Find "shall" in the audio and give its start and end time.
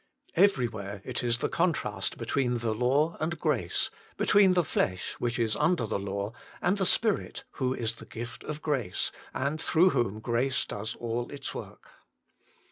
9.93-10.03